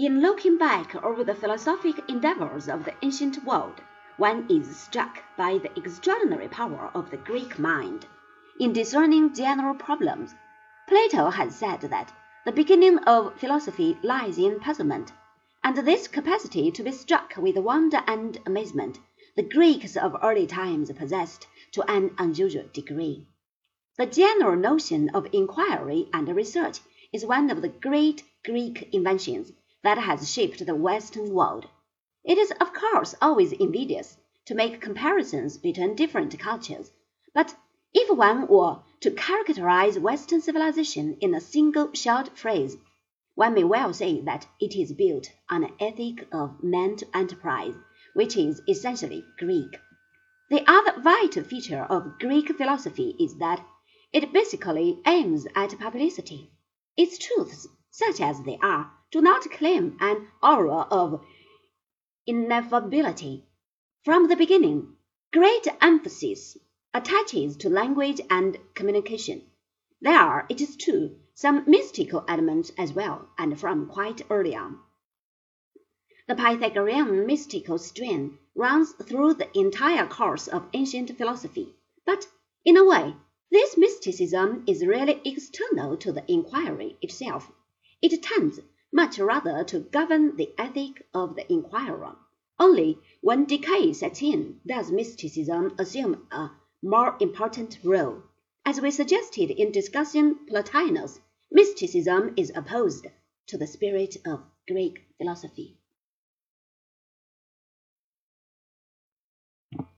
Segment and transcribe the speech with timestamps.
[0.00, 3.80] In looking back over the philosophic endeavors of the ancient world,
[4.16, 8.06] one is struck by the extraordinary power of the Greek mind
[8.60, 10.36] in discerning general problems.
[10.86, 12.12] Plato has said that
[12.44, 15.12] the beginning of philosophy lies in puzzlement,
[15.64, 19.00] and this capacity to be struck with wonder and amazement
[19.34, 23.26] the Greeks of early times possessed to an unusual degree.
[23.96, 26.78] The general notion of inquiry and research
[27.12, 29.50] is one of the great Greek inventions
[29.82, 31.66] that has shaped the Western world.
[32.24, 36.90] It is, of course, always invidious to make comparisons between different cultures,
[37.34, 37.54] but
[37.94, 42.76] if one were to characterize Western civilization in a single short phrase,
[43.34, 47.74] one may well say that it is built on an ethic of man to enterprise,
[48.14, 49.78] which is essentially Greek.
[50.50, 53.64] The other vital feature of Greek philosophy is that
[54.12, 56.50] it basically aims at publicity.
[56.96, 61.20] Its truths, such as they are, do not claim an aura of
[62.28, 63.42] ineffability.
[64.04, 64.94] From the beginning,
[65.32, 66.56] great emphasis
[66.94, 69.42] attaches to language and communication.
[70.00, 74.78] There are, it is true, some mystical elements as well, and from quite early on.
[76.28, 81.74] The Pythagorean mystical strain runs through the entire course of ancient philosophy,
[82.06, 82.28] but,
[82.64, 83.16] in a way,
[83.50, 87.50] this mysticism is really external to the inquiry itself.
[88.00, 88.60] It tends
[88.92, 92.14] much rather to govern the ethic of the inquirer.
[92.56, 98.22] Only when decay sets in does mysticism assume a more important role.
[98.64, 101.18] As we suggested in discussing Plotinus,
[101.50, 103.08] mysticism is opposed
[103.48, 105.76] to the spirit of Greek philosophy.